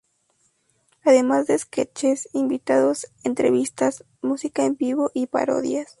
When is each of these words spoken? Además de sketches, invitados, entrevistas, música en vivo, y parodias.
Además 1.05 1.45
de 1.45 1.59
sketches, 1.59 2.27
invitados, 2.33 3.05
entrevistas, 3.23 4.03
música 4.23 4.65
en 4.65 4.75
vivo, 4.75 5.11
y 5.13 5.27
parodias. 5.27 5.89